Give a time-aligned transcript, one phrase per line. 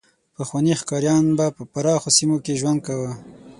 [0.35, 3.11] پخواني ښکاریان به په پراخو سیمو کې ژوند کاوه.